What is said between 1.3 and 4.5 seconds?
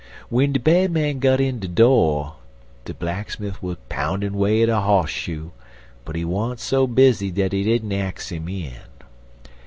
in de do', de blacksmif wuz poundin'